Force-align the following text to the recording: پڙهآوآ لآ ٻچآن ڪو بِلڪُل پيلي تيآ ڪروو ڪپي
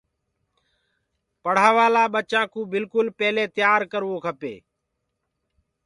پڙهآوآ 1.43 1.85
لآ 1.95 2.03
ٻچآن 2.13 2.45
ڪو 2.53 2.59
بِلڪُل 2.71 3.07
پيلي 3.17 3.45
تيآ 3.55 3.71
ڪروو 3.91 4.15
ڪپي 4.25 4.53